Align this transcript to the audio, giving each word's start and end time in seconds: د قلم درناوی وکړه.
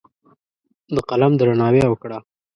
د 0.93 0.97
قلم 1.09 1.31
درناوی 1.37 1.83
وکړه. 1.87 2.17